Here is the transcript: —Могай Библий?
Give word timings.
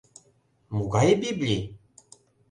—Могай 0.75 1.09
Библий? 1.21 1.61